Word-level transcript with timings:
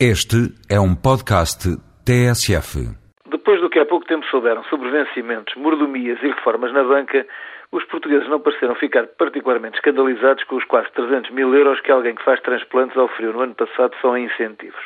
Este 0.00 0.50
é 0.68 0.80
um 0.80 0.92
podcast 0.92 1.70
TSF. 2.04 2.82
Depois 3.30 3.60
do 3.60 3.70
que 3.70 3.78
há 3.78 3.86
pouco 3.86 4.04
tempo 4.04 4.26
souberam 4.26 4.64
sobre 4.64 4.90
vencimentos, 4.90 5.54
mordomias 5.54 6.18
e 6.20 6.26
reformas 6.26 6.72
na 6.72 6.82
banca, 6.82 7.24
os 7.70 7.84
portugueses 7.84 8.28
não 8.28 8.40
pareceram 8.40 8.74
ficar 8.74 9.06
particularmente 9.06 9.76
escandalizados 9.76 10.42
com 10.44 10.56
os 10.56 10.64
quase 10.64 10.90
300 10.94 11.30
mil 11.30 11.54
euros 11.54 11.80
que 11.80 11.92
alguém 11.92 12.16
que 12.16 12.24
faz 12.24 12.40
transplantes 12.40 12.96
oferiu 12.96 13.34
no 13.34 13.42
ano 13.42 13.54
passado 13.54 13.94
só 14.00 14.16
em 14.16 14.24
incentivos. 14.24 14.82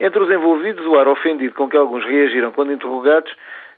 Entre 0.00 0.22
os 0.22 0.30
envolvidos, 0.30 0.86
o 0.86 0.98
ar 0.98 1.06
ofendido 1.06 1.52
com 1.52 1.68
que 1.68 1.76
alguns 1.76 2.02
reagiram 2.06 2.50
quando 2.50 2.72
interrogados 2.72 3.30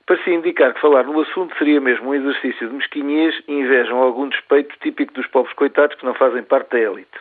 parecia 0.06 0.32
indicar 0.32 0.74
que 0.74 0.80
falar 0.80 1.02
no 1.02 1.20
assunto 1.20 1.58
seria 1.58 1.80
mesmo 1.80 2.10
um 2.10 2.14
exercício 2.14 2.68
de 2.68 2.74
mesquinhez 2.74 3.34
e 3.48 3.52
invejam 3.52 3.98
algum 3.98 4.28
despeito 4.28 4.76
típico 4.80 5.12
dos 5.12 5.26
pobres 5.26 5.56
coitados 5.56 5.96
que 5.96 6.06
não 6.06 6.14
fazem 6.14 6.44
parte 6.44 6.70
da 6.70 6.78
élite. 6.78 7.18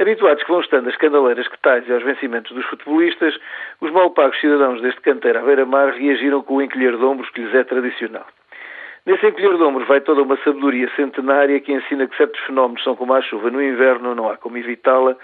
Habituados 0.00 0.44
que 0.44 0.50
vão 0.50 0.60
estando 0.60 0.86
às 0.86 0.94
escandaleiras 0.94 1.48
que 1.48 1.58
tais 1.58 1.86
e 1.88 1.92
aos 1.92 2.04
vencimentos 2.04 2.52
dos 2.52 2.64
futebolistas, 2.66 3.36
os 3.80 3.90
mal 3.90 4.10
pagos 4.10 4.38
cidadãos 4.40 4.80
deste 4.80 5.00
canteiro 5.00 5.40
à 5.40 5.42
beira-mar 5.42 5.92
reagiram 5.92 6.40
com 6.40 6.56
o 6.56 6.62
encolher 6.62 6.96
de 6.96 7.04
ombros 7.04 7.28
que 7.30 7.40
lhes 7.40 7.52
é 7.52 7.64
tradicional. 7.64 8.24
Nesse 9.04 9.26
encolher 9.26 9.56
de 9.56 9.62
ombros 9.64 9.88
vai 9.88 10.00
toda 10.00 10.22
uma 10.22 10.36
sabedoria 10.44 10.88
centenária 10.94 11.58
que 11.58 11.72
ensina 11.72 12.06
que 12.06 12.16
certos 12.16 12.40
fenómenos 12.42 12.84
são 12.84 12.94
como 12.94 13.12
a 13.12 13.20
chuva 13.22 13.50
no 13.50 13.60
inverno, 13.60 14.14
não 14.14 14.30
há 14.30 14.36
como 14.36 14.56
evitá-la, 14.56 15.16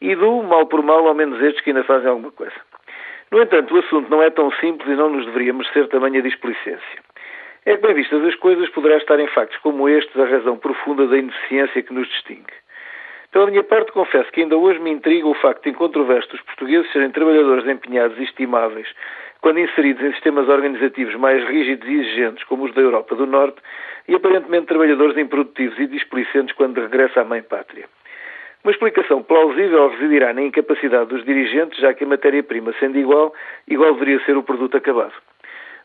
e 0.00 0.16
do 0.16 0.42
mal 0.42 0.66
por 0.68 0.82
mal, 0.82 1.06
ao 1.06 1.14
menos 1.14 1.38
estes 1.42 1.62
que 1.62 1.70
ainda 1.70 1.84
fazem 1.84 2.08
alguma 2.08 2.32
coisa. 2.32 2.56
No 3.30 3.42
entanto, 3.42 3.74
o 3.74 3.78
assunto 3.78 4.08
não 4.08 4.22
é 4.22 4.30
tão 4.30 4.50
simples 4.52 4.88
e 4.88 4.96
não 4.96 5.10
nos 5.10 5.26
deveria 5.26 5.52
merecer 5.52 5.86
tamanha 5.88 6.22
displicência. 6.22 6.98
É 7.66 7.76
que, 7.76 7.82
bem 7.86 7.94
vistas 7.94 8.24
as 8.24 8.34
coisas, 8.36 8.70
poderá 8.70 8.96
estar 8.96 9.20
em 9.20 9.26
factos 9.28 9.58
como 9.58 9.86
estes 9.86 10.18
a 10.18 10.24
razão 10.24 10.56
profunda 10.56 11.06
da 11.06 11.18
ineficiência 11.18 11.82
que 11.82 11.92
nos 11.92 12.08
distingue. 12.08 12.54
Pela 13.34 13.50
minha 13.50 13.64
parte, 13.64 13.90
confesso 13.90 14.30
que 14.30 14.42
ainda 14.42 14.56
hoje 14.56 14.78
me 14.78 14.92
intriga 14.92 15.26
o 15.26 15.34
facto 15.34 15.68
incontroverso 15.68 16.36
os 16.36 16.40
portugueses 16.42 16.88
serem 16.92 17.10
trabalhadores 17.10 17.66
empenhados 17.66 18.16
e 18.16 18.22
estimáveis, 18.22 18.86
quando 19.40 19.58
inseridos 19.58 20.04
em 20.04 20.12
sistemas 20.12 20.48
organizativos 20.48 21.16
mais 21.16 21.44
rígidos 21.48 21.88
e 21.88 21.94
exigentes, 21.94 22.44
como 22.44 22.62
os 22.62 22.72
da 22.72 22.80
Europa 22.80 23.16
do 23.16 23.26
Norte, 23.26 23.60
e 24.06 24.14
aparentemente 24.14 24.66
trabalhadores 24.66 25.18
improdutivos 25.18 25.76
e 25.80 25.88
displicentes 25.88 26.54
quando 26.54 26.80
regressa 26.80 27.22
à 27.22 27.24
mãe-pátria. 27.24 27.86
Uma 28.62 28.70
explicação 28.70 29.20
plausível 29.20 29.88
residirá 29.88 30.32
na 30.32 30.42
incapacidade 30.42 31.06
dos 31.06 31.24
dirigentes, 31.24 31.80
já 31.80 31.92
que 31.92 32.04
a 32.04 32.06
matéria-prima, 32.06 32.72
sendo 32.78 32.96
igual, 33.00 33.34
igual 33.66 33.94
deveria 33.94 34.24
ser 34.24 34.36
o 34.36 34.44
produto 34.44 34.76
acabado. 34.76 35.12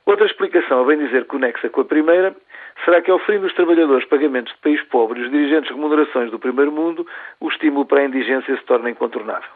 Outra 0.05 0.27
explicação, 0.27 0.81
a 0.81 0.85
bem 0.85 0.99
dizer 0.99 1.25
conexa 1.25 1.67
com 1.67 1.81
a 1.81 1.85
primeira, 1.85 2.35
será 2.85 3.01
que, 3.01 3.11
oferindo 3.11 3.45
os 3.45 3.53
trabalhadores 3.53 4.05
pagamentos 4.05 4.53
de 4.53 4.59
país 4.59 4.81
pobre 4.83 5.19
e 5.19 5.23
os 5.23 5.31
dirigentes 5.31 5.69
remunerações 5.69 6.31
do 6.31 6.39
primeiro 6.39 6.71
mundo, 6.71 7.05
o 7.39 7.49
estímulo 7.49 7.85
para 7.85 8.01
a 8.01 8.05
indigência 8.05 8.55
se 8.55 8.63
torna 8.63 8.89
incontornável. 8.89 9.49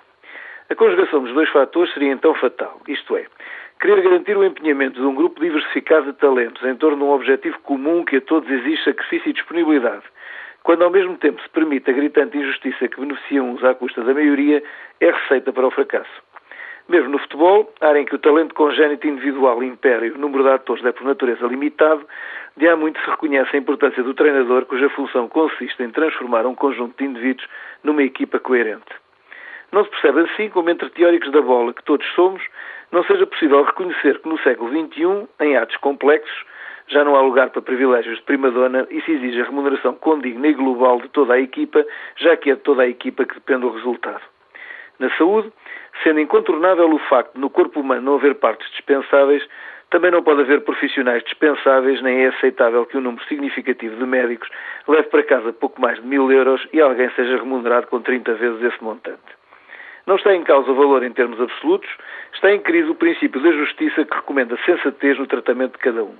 A 0.69 0.75
conjugação 0.75 1.23
dos 1.23 1.33
dois 1.33 1.49
fatores 1.49 1.93
seria 1.93 2.11
então 2.11 2.33
fatal, 2.35 2.81
isto 2.87 3.15
é, 3.17 3.25
querer 3.79 4.01
garantir 4.01 4.37
o 4.37 4.45
empenhamento 4.45 4.99
de 4.99 5.05
um 5.05 5.13
grupo 5.13 5.41
diversificado 5.41 6.11
de 6.11 6.17
talentos 6.17 6.63
em 6.63 6.75
torno 6.75 6.97
de 6.97 7.03
um 7.03 7.11
objetivo 7.11 7.59
comum 7.59 8.05
que 8.05 8.17
a 8.17 8.21
todos 8.21 8.49
exige 8.49 8.83
sacrifício 8.83 9.29
e 9.29 9.33
disponibilidade, 9.33 10.03
quando 10.63 10.83
ao 10.83 10.89
mesmo 10.89 11.17
tempo 11.17 11.41
se 11.41 11.49
permite 11.49 11.91
a 11.91 11.93
gritante 11.93 12.37
injustiça 12.37 12.87
que 12.87 12.99
beneficia 12.99 13.43
uns 13.43 13.63
à 13.63 13.75
custa 13.75 14.03
da 14.03 14.13
maioria, 14.13 14.63
é 15.01 15.11
receita 15.11 15.51
para 15.51 15.67
o 15.67 15.71
fracasso. 15.71 16.23
Mesmo 16.87 17.09
no 17.09 17.19
futebol, 17.19 17.71
área 17.79 17.99
em 17.99 18.05
que 18.05 18.15
o 18.15 18.19
talento 18.19 18.53
congénito 18.53 19.07
individual 19.07 19.63
impera 19.63 20.05
e 20.05 20.11
o 20.11 20.17
número 20.17 20.43
de 20.43 20.49
atores 20.49 20.83
é 20.83 20.91
por 20.91 21.05
natureza 21.05 21.47
limitado, 21.47 22.05
de 22.57 22.67
há 22.67 22.75
muito 22.75 22.99
se 22.99 23.09
reconhece 23.09 23.55
a 23.55 23.59
importância 23.59 24.03
do 24.03 24.13
treinador 24.13 24.65
cuja 24.65 24.89
função 24.89 25.27
consiste 25.29 25.81
em 25.81 25.89
transformar 25.89 26.45
um 26.45 26.53
conjunto 26.53 26.97
de 26.97 27.05
indivíduos 27.05 27.47
numa 27.83 28.03
equipa 28.03 28.37
coerente. 28.39 29.03
Não 29.71 29.83
se 29.83 29.89
percebe 29.89 30.21
assim 30.21 30.49
como 30.49 30.69
entre 30.69 30.89
teóricos 30.89 31.31
da 31.31 31.41
bola 31.41 31.73
que 31.73 31.83
todos 31.83 32.05
somos, 32.13 32.43
não 32.91 33.03
seja 33.05 33.25
possível 33.25 33.63
reconhecer 33.63 34.19
que 34.19 34.29
no 34.29 34.37
século 34.39 34.69
XXI, 34.69 35.27
em 35.39 35.57
atos 35.57 35.77
complexos, 35.77 36.45
já 36.87 37.03
não 37.03 37.15
há 37.15 37.21
lugar 37.21 37.49
para 37.49 37.61
privilégios 37.61 38.17
de 38.17 38.23
primadona 38.23 38.85
e 38.91 39.01
se 39.01 39.13
exige 39.13 39.41
a 39.41 39.45
remuneração 39.45 39.95
condigna 39.95 40.47
e 40.47 40.53
global 40.53 41.01
de 41.01 41.07
toda 41.09 41.33
a 41.33 41.39
equipa, 41.39 41.83
já 42.17 42.35
que 42.37 42.51
é 42.51 42.55
de 42.55 42.61
toda 42.61 42.83
a 42.83 42.87
equipa 42.87 43.25
que 43.25 43.33
depende 43.33 43.65
o 43.65 43.71
resultado. 43.71 44.21
Na 44.99 45.09
saúde, 45.17 45.51
sendo 46.01 46.19
incontornável 46.19 46.89
o 46.89 46.99
facto 46.99 47.33
de 47.35 47.41
no 47.41 47.49
corpo 47.49 47.81
humano 47.81 48.01
não 48.01 48.15
haver 48.15 48.35
partes 48.35 48.69
dispensáveis, 48.71 49.47
também 49.93 50.09
não 50.09 50.23
pode 50.23 50.41
haver 50.41 50.61
profissionais 50.61 51.23
dispensáveis, 51.23 52.01
nem 52.01 52.25
é 52.25 52.27
aceitável 52.29 52.83
que 52.85 52.97
um 52.97 53.01
número 53.01 53.23
significativo 53.25 53.95
de 53.95 54.05
médicos 54.05 54.49
leve 54.87 55.07
para 55.09 55.21
casa 55.21 55.53
pouco 55.53 55.79
mais 55.79 56.01
de 56.01 56.07
mil 56.07 56.31
euros 56.31 56.67
e 56.73 56.81
alguém 56.81 57.11
seja 57.11 57.37
remunerado 57.37 57.85
com 57.85 58.01
30 58.01 58.33
vezes 58.33 58.63
esse 58.63 58.83
montante. 58.83 59.21
Não 60.07 60.15
está 60.15 60.33
em 60.33 60.43
causa 60.43 60.71
o 60.71 60.75
valor 60.75 61.03
em 61.03 61.13
termos 61.13 61.39
absolutos, 61.39 61.89
está 62.33 62.51
em 62.51 62.59
crise 62.59 62.89
o 62.89 62.95
princípio 62.95 63.39
da 63.39 63.51
justiça 63.51 64.03
que 64.03 64.15
recomenda 64.15 64.57
sensatez 64.65 65.17
no 65.19 65.27
tratamento 65.27 65.73
de 65.73 65.77
cada 65.77 66.03
um. 66.03 66.15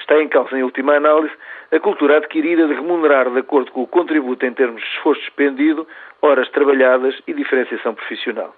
Está 0.00 0.20
em 0.20 0.28
causa, 0.28 0.58
em 0.58 0.64
última 0.64 0.96
análise, 0.96 1.32
a 1.70 1.78
cultura 1.78 2.16
adquirida 2.16 2.66
de 2.66 2.74
remunerar 2.74 3.30
de 3.30 3.38
acordo 3.38 3.70
com 3.70 3.82
o 3.82 3.86
contributo 3.86 4.44
em 4.44 4.52
termos 4.52 4.82
de 4.82 4.88
esforço 4.88 5.22
expendido, 5.22 5.86
horas 6.20 6.48
trabalhadas 6.50 7.14
e 7.26 7.32
diferenciação 7.32 7.94
profissional. 7.94 8.52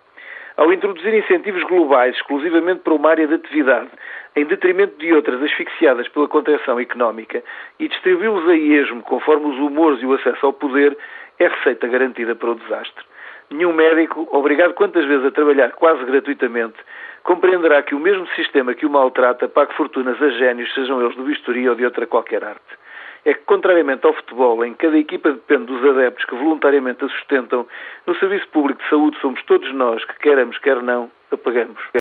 Ao 0.57 0.73
introduzir 0.73 1.13
incentivos 1.13 1.65
globais 1.65 2.15
exclusivamente 2.15 2.83
para 2.83 2.95
uma 2.95 3.11
área 3.11 3.27
de 3.27 3.35
atividade, 3.35 3.91
em 4.37 4.45
detrimento 4.45 4.97
de 4.99 5.13
outras 5.13 5.43
asfixiadas 5.43 6.07
pela 6.09 6.29
contração 6.29 6.79
económica, 6.79 7.43
e 7.81 7.89
distribuí-los 7.89 8.49
a 8.49 8.55
esmo 8.55 9.03
conforme 9.03 9.47
os 9.47 9.59
humores 9.59 10.01
e 10.01 10.07
o 10.07 10.13
acesso 10.13 10.47
ao 10.47 10.53
poder, 10.53 10.97
é 11.41 11.49
receita 11.49 11.89
garantida 11.89 12.37
para 12.37 12.53
o 12.53 12.55
desastre. 12.55 13.05
Nenhum 13.51 13.73
médico, 13.73 14.29
obrigado 14.31 14.75
quantas 14.75 15.05
vezes 15.05 15.27
a 15.27 15.33
trabalhar 15.33 15.73
quase 15.73 16.05
gratuitamente, 16.05 16.79
compreenderá 17.25 17.83
que 17.83 17.97
o 17.97 17.99
mesmo 17.99 18.27
sistema 18.37 18.75
que 18.75 18.87
o 18.87 18.91
maltrata 18.91 19.49
pague 19.49 19.75
fortunas 19.75 20.23
a 20.23 20.29
génios, 20.31 20.73
sejam 20.73 21.03
eles 21.03 21.17
do 21.17 21.25
bisturi 21.25 21.69
ou 21.69 21.75
de 21.75 21.85
outra 21.85 22.07
qualquer 22.07 22.45
arte. 22.45 22.84
É 23.25 23.35
que, 23.35 23.45
contrariamente 23.45 24.07
ao 24.07 24.13
futebol, 24.15 24.65
em 24.65 24.73
que 24.73 24.87
cada 24.87 24.99
equipa 24.99 25.33
depende 25.33 25.67
dos 25.67 25.85
adeptos 25.85 26.25
que 26.25 26.35
voluntariamente 26.35 27.05
a 27.05 27.09
sustentam, 27.09 27.67
no 28.07 28.15
Serviço 28.17 28.49
Público 28.49 28.83
de 28.83 28.89
Saúde 28.89 29.19
somos 29.21 29.43
todos 29.45 29.73
nós 29.75 30.05
que, 30.05 30.19
queremos, 30.19 30.59
quer 30.59 30.83
não, 30.83 31.11
apagamos. 31.31 31.81